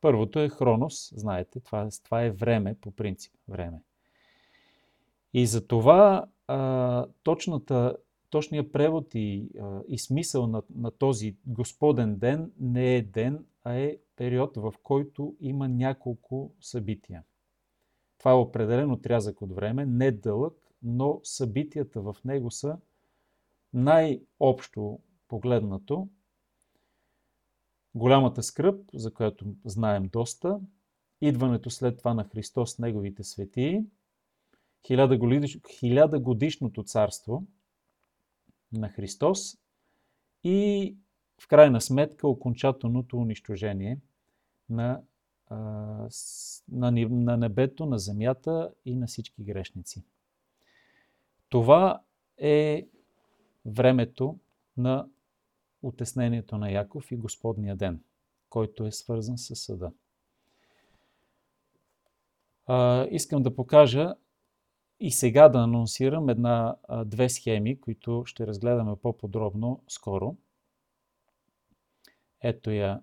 Първото 0.00 0.38
е 0.38 0.48
хронос, 0.48 1.12
знаете, 1.16 1.60
това, 1.60 1.88
това 2.04 2.22
е 2.22 2.30
време 2.30 2.76
по 2.80 2.90
принцип, 2.90 3.32
време. 3.48 3.82
И 5.34 5.46
за 5.46 5.66
това 5.66 6.26
а, 6.48 7.06
точната, 7.22 7.96
точният 8.30 8.72
превод 8.72 9.14
и, 9.14 9.48
а, 9.60 9.80
и 9.88 9.98
смисъл 9.98 10.46
на, 10.46 10.62
на 10.76 10.90
този 10.90 11.36
Господен 11.46 12.16
ден 12.16 12.52
не 12.60 12.96
е 12.96 13.02
ден, 13.02 13.44
а 13.66 13.74
е 13.74 13.98
период, 14.16 14.56
в 14.56 14.74
който 14.82 15.36
има 15.40 15.68
няколко 15.68 16.54
събития. 16.60 17.22
Това 18.18 18.30
е 18.30 18.34
определен 18.34 18.90
отрязък 18.90 19.42
от 19.42 19.52
време, 19.52 19.86
не 19.86 20.12
дълъг, 20.12 20.74
но 20.82 21.20
събитията 21.22 22.00
в 22.00 22.16
него 22.24 22.50
са 22.50 22.78
най-общо 23.72 25.00
погледнато 25.28 26.08
голямата 27.94 28.42
скръп, 28.42 28.90
за 28.94 29.14
която 29.14 29.54
знаем 29.64 30.08
доста, 30.08 30.60
идването 31.20 31.70
след 31.70 31.98
това 31.98 32.14
на 32.14 32.24
Христос 32.24 32.78
неговите 32.78 33.24
светии, 33.24 33.84
хилядогодишното 35.78 36.82
царство 36.82 37.46
на 38.72 38.88
Христос 38.88 39.58
и 40.44 40.96
в 41.40 41.48
крайна 41.48 41.80
сметка 41.80 42.28
окончателното 42.28 43.18
унищожение 43.18 44.00
на, 44.70 45.02
на, 45.50 46.90
на 47.10 47.36
небето, 47.36 47.86
на 47.86 47.98
земята 47.98 48.70
и 48.84 48.96
на 48.96 49.06
всички 49.06 49.42
грешници. 49.42 50.04
Това 51.48 52.00
е 52.38 52.88
времето 53.66 54.38
на 54.76 55.08
отеснението 55.82 56.58
на 56.58 56.70
Яков 56.70 57.12
и 57.12 57.16
Господния 57.16 57.76
ден, 57.76 58.02
който 58.50 58.86
е 58.86 58.92
свързан 58.92 59.38
с 59.38 59.56
съда. 59.56 59.92
а, 62.66 63.06
искам 63.10 63.42
да 63.42 63.56
покажа 63.56 64.14
и 65.00 65.10
сега 65.10 65.48
да 65.48 65.58
анонсирам 65.58 66.28
една, 66.28 66.76
а, 66.88 67.04
две 67.04 67.28
схеми, 67.28 67.80
които 67.80 68.22
ще 68.26 68.46
разгледаме 68.46 68.96
по-подробно 69.02 69.82
скоро. 69.88 70.36
Ето 72.48 72.70
я 72.70 73.00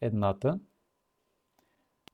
едната. 0.00 0.60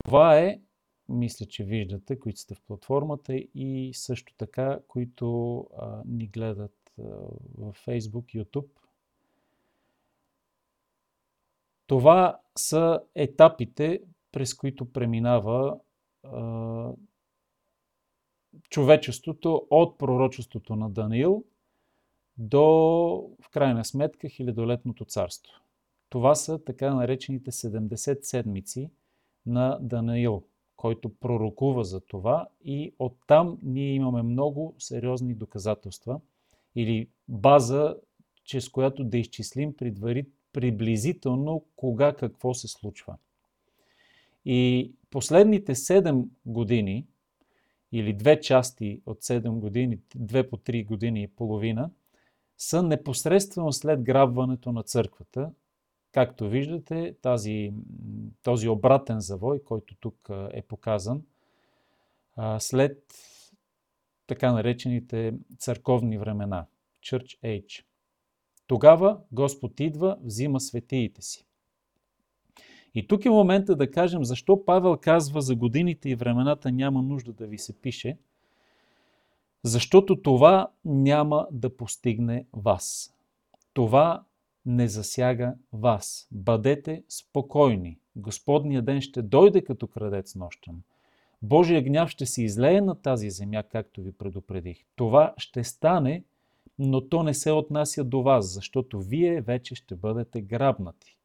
Това 0.04 0.38
е, 0.38 0.60
мисля, 1.08 1.46
че 1.46 1.64
виждате, 1.64 2.18
които 2.18 2.40
сте 2.40 2.54
в 2.54 2.62
платформата 2.62 3.34
и 3.54 3.90
също 3.94 4.34
така, 4.36 4.78
които 4.88 5.58
а, 5.78 6.02
ни 6.06 6.26
гледат 6.26 6.92
а, 6.98 7.02
в 7.58 7.74
Facebook, 7.86 8.44
YouTube. 8.44 8.68
Това 11.86 12.40
са 12.58 13.00
етапите, 13.14 14.00
през 14.32 14.54
които 14.54 14.92
преминава 14.92 15.80
а, 16.22 16.92
човечеството 18.70 19.66
от 19.70 19.98
пророчеството 19.98 20.76
на 20.76 20.90
Даниил 20.90 21.44
до, 22.38 22.64
в 23.42 23.48
крайна 23.50 23.84
сметка, 23.84 24.28
хилядолетното 24.28 25.04
царство. 25.04 25.65
Това 26.08 26.34
са 26.34 26.64
така 26.64 26.94
наречените 26.94 27.50
70 27.50 28.22
седмици 28.22 28.90
на 29.46 29.78
Данаил, 29.80 30.42
който 30.76 31.08
пророкува 31.08 31.84
за 31.84 32.00
това 32.00 32.48
и 32.64 32.94
оттам 32.98 33.58
ние 33.62 33.94
имаме 33.94 34.22
много 34.22 34.74
сериозни 34.78 35.34
доказателства 35.34 36.20
или 36.76 37.08
база, 37.28 37.96
чрез 38.44 38.68
която 38.68 39.04
да 39.04 39.18
изчислим 39.18 39.76
предварит, 39.76 40.28
приблизително 40.52 41.64
кога 41.76 42.12
какво 42.12 42.54
се 42.54 42.68
случва. 42.68 43.16
И 44.44 44.92
последните 45.10 45.74
7 45.74 46.28
години, 46.46 47.06
или 47.92 48.12
две 48.12 48.40
части 48.40 49.00
от 49.06 49.22
7 49.22 49.48
години, 49.50 49.98
две 50.14 50.48
по 50.48 50.56
3 50.56 50.86
години 50.86 51.22
и 51.22 51.28
половина, 51.28 51.90
са 52.58 52.82
непосредствено 52.82 53.72
след 53.72 54.02
грабването 54.02 54.72
на 54.72 54.82
църквата. 54.82 55.50
Както 56.16 56.48
виждате, 56.48 57.14
тази, 57.22 57.72
този 58.42 58.68
обратен 58.68 59.20
завой, 59.20 59.62
който 59.64 59.94
тук 59.94 60.30
е 60.50 60.62
показан, 60.62 61.22
след 62.58 63.02
така 64.26 64.52
наречените 64.52 65.34
църковни 65.58 66.18
времена, 66.18 66.66
Church 67.02 67.40
Age. 67.40 67.84
Тогава 68.66 69.20
Господ 69.32 69.80
идва, 69.80 70.18
взима 70.22 70.60
светиите 70.60 71.22
си. 71.22 71.46
И 72.94 73.06
тук 73.06 73.24
е 73.24 73.30
момента 73.30 73.76
да 73.76 73.90
кажем 73.90 74.24
защо 74.24 74.64
Павел 74.64 74.96
казва 74.96 75.40
за 75.40 75.54
годините 75.54 76.08
и 76.10 76.14
времената 76.14 76.72
няма 76.72 77.02
нужда 77.02 77.32
да 77.32 77.46
ви 77.46 77.58
се 77.58 77.80
пише, 77.80 78.18
защото 79.62 80.22
това 80.22 80.70
няма 80.84 81.48
да 81.50 81.76
постигне 81.76 82.46
вас. 82.52 83.14
Това 83.72 84.24
не 84.66 84.88
засяга 84.88 85.54
вас. 85.72 86.28
Бъдете 86.32 87.02
спокойни. 87.08 87.98
Господния 88.16 88.82
ден 88.82 89.00
ще 89.00 89.22
дойде 89.22 89.64
като 89.64 89.86
крадец 89.86 90.34
нощен. 90.34 90.82
Божия 91.42 91.82
гняв 91.82 92.10
ще 92.10 92.26
се 92.26 92.42
излее 92.42 92.80
на 92.80 92.94
тази 92.94 93.30
земя, 93.30 93.62
както 93.62 94.02
ви 94.02 94.12
предупредих. 94.12 94.84
Това 94.96 95.34
ще 95.36 95.64
стане, 95.64 96.24
но 96.78 97.08
то 97.08 97.22
не 97.22 97.34
се 97.34 97.52
отнася 97.52 98.04
до 98.04 98.22
вас, 98.22 98.54
защото 98.54 99.00
вие 99.00 99.40
вече 99.40 99.74
ще 99.74 99.94
бъдете 99.94 100.40
грабнати. 100.40 101.18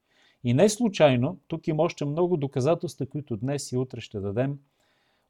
И 0.44 0.54
не 0.54 0.70
случайно, 0.70 1.40
тук 1.48 1.68
има 1.68 1.84
още 1.84 2.06
много 2.06 2.38
доказателства, 2.38 3.06
които 3.06 3.38
днес 3.38 3.72
и 3.72 3.78
утре 3.78 4.02
ще 4.02 4.20
дадем 4.20 4.60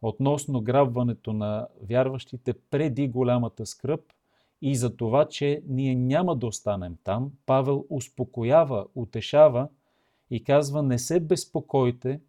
относно 0.02 0.62
грабването 0.62 1.34
на 1.34 1.68
вярващите 1.82 2.54
преди 2.54 3.08
голямата 3.08 3.66
скръп 3.66 4.02
и 4.62 4.76
за 4.76 4.96
това, 4.96 5.28
че 5.28 5.64
ние 5.68 5.96
няма 5.96 6.36
да 6.36 6.48
останем 6.48 6.98
там. 7.04 7.32
Павел 7.46 7.86
успокоява, 7.90 8.86
утешава 8.96 9.68
и 10.32 10.44
казва, 10.44 10.84
не 10.84 11.00
се 11.00 11.20
безпокойте, 11.20 12.20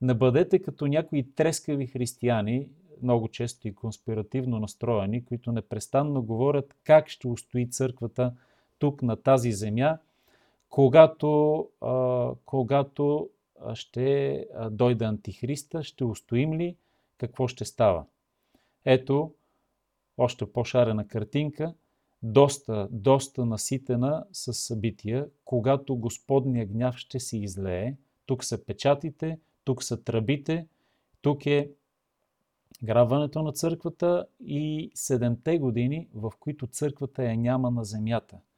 не 0.00 0.14
бъдете 0.14 0.58
като 0.58 0.86
някои 0.86 1.32
трескави 1.34 1.86
християни, 1.86 2.68
много 3.02 3.28
често 3.28 3.68
и 3.68 3.74
конспиративно 3.74 4.58
настроени, 4.58 5.24
които 5.24 5.52
непрестанно 5.52 6.22
говорят 6.22 6.74
как 6.84 7.08
ще 7.08 7.28
устои 7.28 7.70
църквата 7.70 8.34
тук 8.78 9.02
на 9.02 9.16
тази 9.16 9.52
земя– 9.52 9.98
когато, 10.70 11.68
а, 11.80 12.30
когато 12.44 13.30
ще 13.74 14.46
дойде 14.70 15.04
Антихриста, 15.04 15.82
ще 15.82 16.04
устоим 16.04 16.54
ли, 16.54 16.76
какво 17.18 17.48
ще 17.48 17.64
става? 17.64 18.04
Ето, 18.84 19.32
още 20.20 20.52
по-шарена 20.52 21.08
картинка, 21.08 21.74
доста, 22.22 22.88
доста 22.90 23.46
наситена 23.46 24.24
с 24.32 24.52
събития, 24.52 25.26
когато 25.44 25.96
Господния 25.96 26.66
гняв 26.66 26.96
ще 26.96 27.20
се 27.20 27.38
излее. 27.38 27.96
Тук 28.26 28.44
са 28.44 28.64
печатите, 28.64 29.38
тук 29.64 29.82
са 29.82 30.04
тръбите, 30.04 30.66
тук 31.22 31.46
е 31.46 31.70
грабването 32.84 33.42
на 33.42 33.52
църквата 33.52 34.26
и 34.40 34.90
седемте 34.94 35.58
години, 35.58 36.08
в 36.14 36.32
които 36.40 36.66
църквата 36.66 37.24
я 37.24 37.36
няма 37.36 37.70
на 37.70 37.84
земята– 37.84 38.38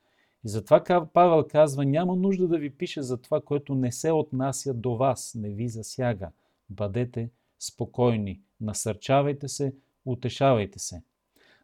и 0.44 0.48
затова 0.48 1.08
Павел 1.12 1.46
казва, 1.48 1.84
няма 1.84 2.16
нужда 2.16 2.48
да 2.48 2.58
ви 2.58 2.70
пише 2.70 3.02
за 3.02 3.16
това, 3.16 3.40
което 3.40 3.74
не 3.74 3.92
се 3.92 4.12
отнася 4.12 4.74
до 4.74 4.96
вас, 4.96 5.34
не 5.34 5.48
ви 5.50 5.68
засяга. 5.68 6.30
Бъдете 6.70 7.30
спокойни, 7.58 8.40
насърчавайте 8.60 9.48
се, 9.48 9.74
утешавайте 10.04 10.78
се. 10.78 11.02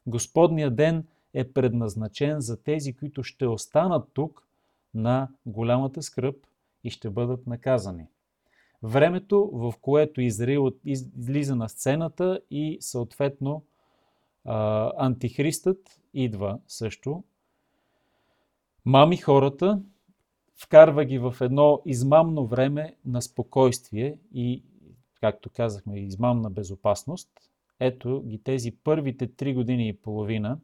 Господния 0.06 0.70
ден 0.70 1.06
е 1.34 1.52
предназначен 1.52 2.40
за 2.40 2.62
тези, 2.62 2.94
които 2.96 3.22
ще 3.22 3.46
останат 3.46 4.08
тук 4.12 4.46
на 4.94 5.28
голямата 5.46 6.02
скръп 6.02 6.36
и 6.84 6.90
ще 6.90 7.10
бъдат 7.10 7.46
наказани. 7.46 8.06
Времето, 8.82 9.50
в 9.52 9.74
което 9.80 10.20
Израил 10.20 10.72
излиза 10.84 11.56
на 11.56 11.68
сцената 11.68 12.40
и 12.50 12.76
съответно 12.80 13.64
антихристът 14.96 16.00
идва 16.14 16.60
също 16.68 17.24
мами 18.84 19.16
хората, 19.16 19.82
вкарва 20.56 21.04
ги 21.04 21.18
в 21.18 21.36
едно 21.40 21.82
измамно 21.86 22.46
време 22.46 22.96
на 23.04 23.22
спокойствие 23.22 24.18
и, 24.34 24.62
както 25.20 25.50
казахме, 25.50 26.00
измамна 26.00 26.50
безопасност. 26.50 27.47
Ето 27.80 28.22
ги 28.26 28.38
тези 28.38 28.70
първите 28.70 29.26
три 29.26 29.54
години 29.54 29.88
и 29.88 29.96
половина 29.96 30.58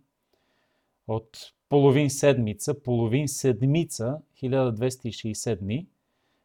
от 1.08 1.52
половин 1.68 2.10
седмица, 2.10 2.82
половин 2.82 3.28
седмица, 3.28 4.18
1260 4.42 5.56
дни, 5.56 5.86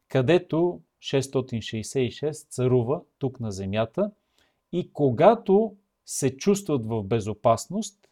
където 0.07 0.81
666 0.99 2.31
царува 2.31 3.01
тук 3.17 3.39
на 3.39 3.51
земята. 3.51 4.11
И 4.71 4.89
когато 4.93 5.75
се 6.05 6.37
чувстват 6.37 6.85
в 6.85 7.03
безопасност, 7.03 8.09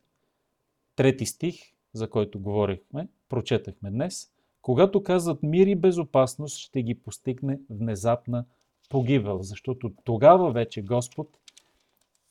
трети 0.95 1.25
стих, 1.25 1.55
за 1.93 2.09
който 2.09 2.39
говорихме, 2.39 3.07
прочетахме 3.29 3.91
днес, 3.91 4.31
когато 4.61 5.03
казват 5.03 5.43
мир 5.43 5.67
и 5.67 5.75
безопасност, 5.75 6.57
ще 6.57 6.83
ги 6.83 6.95
постигне 6.95 7.59
внезапна 7.69 8.45
погибел, 8.89 9.41
защото 9.41 9.93
тогава 10.03 10.51
вече 10.51 10.81
Господ, 10.81 11.37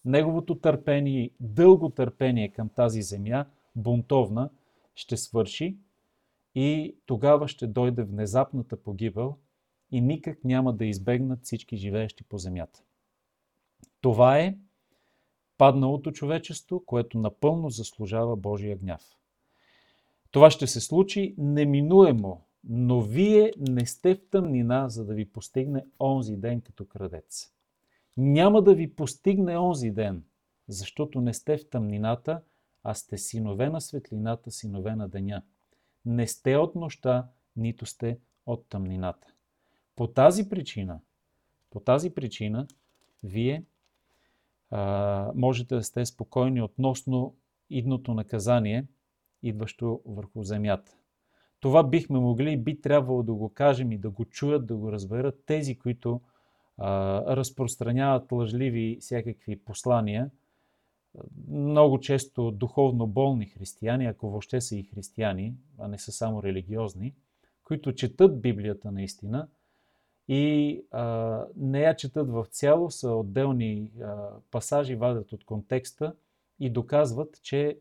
Неговото 0.07 0.55
търпение, 0.55 1.31
дълго 1.41 1.91
търпение 1.91 2.49
към 2.49 2.69
тази 2.69 3.03
земя, 3.03 3.47
бунтовна, 3.77 4.51
ще 4.95 5.17
свърши 5.17 5.77
и 6.55 6.97
тогава 7.07 7.49
ще 7.49 7.67
дойде 7.67 8.03
внезапната 8.03 8.83
погибел 8.83 9.37
и 9.91 10.01
никак 10.01 10.45
няма 10.45 10.73
да 10.73 10.85
избегнат 10.85 11.45
всички 11.45 11.77
живеещи 11.77 12.25
по 12.25 12.39
земята. 12.39 12.83
Това 14.01 14.39
е 14.39 14.57
падналото 15.59 16.13
човечество, 16.13 16.85
което 16.87 17.19
напълно 17.19 17.71
заслужава 17.71 18.37
Божия 18.37 18.77
гняв. 18.77 19.03
Това 20.31 20.51
ще 20.51 20.67
се 20.67 20.81
случи 20.81 21.35
неминуемо, 21.39 22.45
но 22.65 23.01
вие 23.01 23.53
не 23.59 23.87
сте 23.87 24.15
в 24.15 24.29
тъмнина, 24.31 24.89
за 24.89 25.05
да 25.05 25.15
ви 25.15 25.25
постигне 25.25 25.87
онзи 26.01 26.37
ден 26.37 26.61
като 26.61 26.85
крадец. 26.85 27.56
Няма 28.17 28.63
да 28.63 28.75
ви 28.75 28.95
постигне 28.95 29.59
онзи 29.59 29.91
ден, 29.91 30.25
защото 30.69 31.21
не 31.21 31.35
сте 31.35 31.59
в 31.59 31.69
тъмнината, 31.71 32.43
а 32.83 32.95
сте 32.95 33.19
синове 33.19 33.69
на 33.69 33.81
светлината, 33.81 34.51
синове 34.51 34.97
на 34.97 35.09
деня. 35.09 35.43
Не 36.05 36.27
сте 36.27 36.57
от 36.57 36.75
нощта, 36.75 37.29
нито 37.57 37.87
сте 37.87 38.19
от 38.47 38.67
тъмнината. 38.69 39.29
По 39.97 40.07
тази 40.07 40.49
причина, 40.49 41.01
по 41.71 41.81
тази 41.81 42.11
причина, 42.11 42.67
вие 43.25 43.65
а, 44.71 45.33
можете 45.35 45.75
да 45.75 45.83
сте 45.83 46.07
спокойни 46.07 46.63
относно 46.63 47.35
идното 47.71 48.15
наказание– 48.15 48.87
идващо 49.43 50.01
върху 50.07 50.43
земята. 50.43 50.97
Това 51.61 51.83
бихме 51.83 52.19
могли 52.19 52.53
и 52.53 52.57
би 52.57 52.81
трябвало 52.81 53.23
да 53.23 53.35
го 53.35 53.49
кажем 53.49 53.93
и 53.93 53.99
да 53.99 54.11
го 54.11 54.25
чуят, 54.25 54.67
да 54.67 54.77
го 54.77 54.93
разберат 54.93 55.43
тези, 55.47 55.79
които 55.79 56.21
разпространяват 56.79 58.33
лъжливи 58.33 58.99
всякакви 59.01 59.57
послания. 59.57 60.31
Много 61.49 62.01
често 62.01 62.51
духовно 62.51 63.07
болни 63.07 63.47
християни, 63.47 64.07
ако 64.07 64.31
въобще 64.31 64.61
са 64.61 64.77
и 64.77 64.83
християни, 64.83 65.55
а 65.79 65.89
не 65.89 65.99
са 65.99 66.13
само 66.13 66.43
религиозни, 66.43 67.15
които 67.65 67.93
четат 67.93 68.41
Библията 68.41 68.93
наистина 68.93 69.49
и 70.29 70.83
а, 70.91 71.45
не 71.57 71.81
я 71.81 71.97
четат 71.97 72.31
в 72.31 72.47
цяло, 72.51 72.91
са 72.91 73.11
отделни 73.11 73.93
а, 74.03 74.29
пасажи, 74.51 74.95
вадят 74.95 75.33
от 75.33 75.45
контекста 75.45 76.15
и 76.61 76.71
доказват, 76.71 77.43
че 77.43 77.79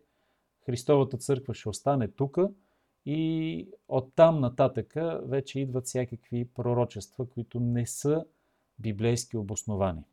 Христовата 0.66 1.18
църква 1.18 1.54
ще 1.54 1.70
остане 1.70 2.08
тук 2.08 2.38
и 3.06 3.70
оттам 3.88 4.40
нататъка 4.40 5.22
вече 5.26 5.60
идват 5.60 5.86
всякакви 5.86 6.46
пророчества, 6.46 7.30
които 7.30 7.60
не 7.60 7.86
са 7.86 8.26
библейски 8.80 9.38
обосновани. 9.38 10.04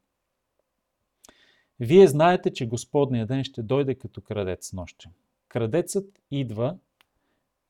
Вие 1.81 2.07
знаете, 2.07 2.53
че 2.53 2.69
Господния 2.69 3.27
ден 3.27 3.45
ще 3.45 3.63
дойде 3.63 3.95
като 3.95 4.21
крадец 4.21 4.73
нощем. 4.73 5.13
Крадецът 5.49 6.21
идва 6.31 6.79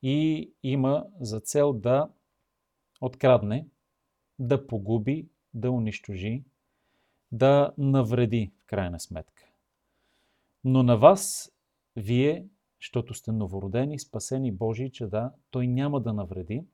и 0.01 0.51
има 0.63 1.05
за 1.19 1.39
цел 1.39 1.73
да 1.73 2.09
открадне, 3.01 3.67
да 4.39 4.67
погуби, 4.67 5.27
да 5.53 5.71
унищожи, 5.71 6.43
да 7.31 7.73
навреди 7.77 8.51
в 8.59 8.65
крайна 8.65 8.99
сметка. 8.99 9.43
Но 10.63 10.83
на 10.83 10.97
вас, 10.97 11.51
вие, 11.95 12.45
защото 12.81 13.13
сте 13.13 13.31
новородени, 13.31 13.99
спасени 13.99 14.51
Божии 14.51 14.91
чеда, 14.91 15.31
той 15.51 15.67
няма 15.67 16.01
да 16.01 16.13
навреди, 16.13 16.65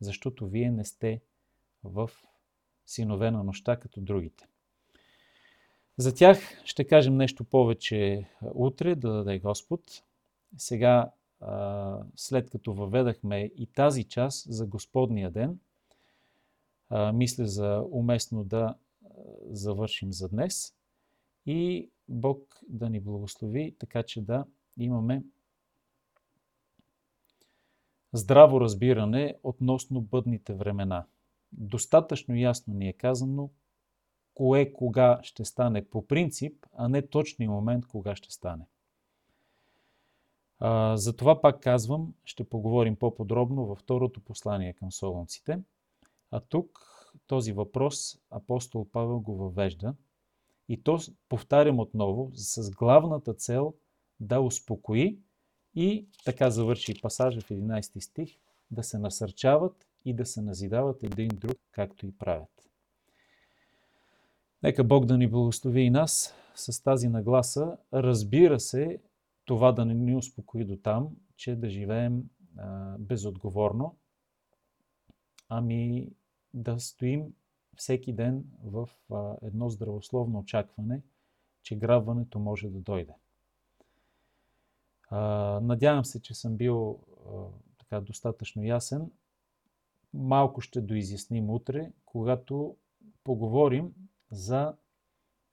защото 0.00 0.46
вие 0.46 0.70
не 0.70 0.84
сте 0.84 1.20
в 1.84 2.10
синове 2.86 3.30
на 3.30 3.44
нощта 3.44 3.76
като 3.76 4.00
другите. 4.00 4.46
За 5.96 6.14
тях 6.14 6.38
ще 6.64 6.84
кажем 6.84 7.16
нещо 7.16 7.44
повече 7.44 8.28
утре, 8.54 8.94
да 8.94 9.12
даде 9.12 9.38
Господ. 9.38 10.02
Сега, 10.58 11.10
след 12.16 12.50
като 12.50 12.74
въведахме 12.74 13.50
и 13.56 13.66
тази 13.66 14.04
част 14.04 14.52
за 14.52 14.66
Господния 14.66 15.30
ден, 15.30 15.58
мисля 17.12 17.46
за 17.46 17.84
уместно 17.90 18.44
да 18.44 18.74
завършим 19.50 20.12
за 20.12 20.28
днес 20.28 20.74
и 21.46 21.88
Бог 22.08 22.60
да 22.68 22.90
ни 22.90 23.00
благослови, 23.00 23.74
така 23.78 24.02
че 24.02 24.22
да 24.22 24.44
имаме 24.76 25.24
здраво 28.12 28.60
разбиране 28.60 29.34
относно 29.42 30.00
бъдните 30.00 30.54
времена. 30.54 31.06
Достатъчно 31.58 32.36
ясно 32.36 32.74
ни 32.74 32.88
е 32.88 32.92
казано 32.92 33.50
кое 34.34 34.72
кога 34.72 35.20
ще 35.22 35.44
стане 35.44 35.84
по 35.84 36.06
принцип, 36.06 36.66
а 36.72 36.88
не 36.88 37.06
точния 37.06 37.50
момент 37.50 37.86
кога 37.86 38.16
ще 38.16 38.30
стане. 38.30 38.66
А, 40.58 40.96
за 40.96 41.16
това 41.16 41.40
пак 41.40 41.60
казвам, 41.60 42.14
ще 42.24 42.44
поговорим 42.44 42.96
по-подробно 42.96 43.66
във 43.66 43.78
второто 43.78 44.20
послание 44.20 44.72
към 44.72 44.92
солонците. 44.92 45.60
А 46.30 46.40
тук 46.40 46.78
този 47.26 47.52
въпрос 47.52 48.18
апостол 48.30 48.88
Павел 48.92 49.20
го 49.20 49.36
въвежда 49.36 49.94
и 50.68 50.82
то 50.82 50.98
повтарям 51.28 51.78
отново 51.78 52.30
с 52.34 52.70
главната 52.70 53.34
цел 53.34 53.74
да 54.20 54.40
успокои 54.40 55.18
и 55.74 56.06
така 56.24 56.50
завърши 56.50 57.00
пасажа 57.02 57.40
в 57.40 57.48
11 57.48 58.00
стих, 58.00 58.38
да 58.70 58.82
се 58.82 58.98
насърчават 58.98 59.86
и 60.04 60.14
да 60.14 60.26
се 60.26 60.42
назидават 60.42 61.02
един 61.02 61.28
друг, 61.28 61.56
както 61.72 62.06
и 62.06 62.18
правят. 62.18 62.70
Нека 64.62 64.84
Бог 64.84 65.06
да 65.06 65.18
ни 65.18 65.30
благослови 65.30 65.80
и 65.80 65.90
нас 65.90 66.34
с 66.54 66.82
тази 66.82 67.08
нагласа. 67.08 67.76
Разбира 67.92 68.60
се, 68.60 69.00
това 69.44 69.72
да 69.72 69.84
не 69.84 69.94
ни 69.94 70.16
успокои 70.16 70.64
до 70.64 70.76
там, 70.76 71.08
че 71.36 71.56
да 71.56 71.68
живеем 71.68 72.22
а, 72.58 72.96
безотговорно, 72.98 73.96
ами 75.48 76.10
да 76.54 76.80
стоим 76.80 77.34
всеки 77.76 78.12
ден 78.12 78.44
в 78.64 78.88
а, 79.12 79.36
едно 79.42 79.68
здравословно 79.68 80.38
очакване, 80.38 81.02
че 81.62 81.76
грабването 81.76 82.38
може 82.38 82.68
да 82.68 82.78
дойде. 82.78 83.14
А, 85.10 85.20
надявам 85.62 86.04
се, 86.04 86.22
че 86.22 86.34
съм 86.34 86.56
бил 86.56 87.00
а, 87.26 87.30
така 87.78 88.00
достатъчно 88.00 88.64
ясен. 88.64 89.10
Малко 90.14 90.60
ще 90.60 90.80
доизясним 90.80 91.50
утре, 91.50 91.92
когато 92.04 92.76
поговорим 93.24 93.94
за 94.30 94.74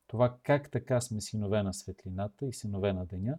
това 0.07 0.37
как 0.43 0.71
така 0.71 1.01
сме 1.01 1.21
синове 1.21 1.63
на 1.63 1.73
светлината 1.73 2.45
и 2.45 2.53
синове 2.53 2.93
на 2.93 3.05
деня 3.05 3.37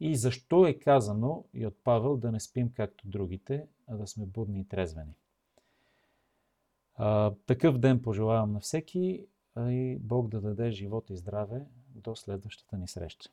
и 0.00 0.16
защо 0.16 0.66
е 0.66 0.74
казано 0.74 1.44
и 1.54 1.66
от 1.66 1.76
Павел 1.84 2.16
да 2.16 2.32
не 2.32 2.40
спим 2.40 2.72
както 2.72 3.08
другите, 3.08 3.66
а 3.86 3.96
да 3.96 4.06
сме 4.06 4.26
будни 4.26 4.60
и 4.60 4.64
трезвени. 4.64 5.14
А, 6.94 7.34
такъв 7.46 7.78
ден 7.78 8.02
пожелавам 8.02 8.52
на 8.52 8.60
всеки 8.60 9.26
и 9.58 9.98
Бог 10.00 10.28
да 10.28 10.40
даде 10.40 10.70
живот 10.70 11.10
и 11.10 11.16
здраве 11.16 11.66
до 11.94 12.16
следващата 12.16 12.78
ни 12.78 12.88
среща. 12.88 13.30